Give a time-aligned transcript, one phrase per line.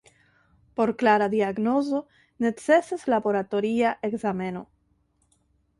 [0.75, 1.99] Por klara diagnozo
[2.45, 4.67] necesas laboratoria ekzameno.